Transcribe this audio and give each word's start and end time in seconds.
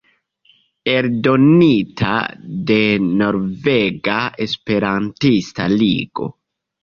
Eldonita 0.93 2.13
de 2.71 2.79
Norvega 3.09 4.17
Esperantista 4.49 5.69
Ligo. 5.77 6.27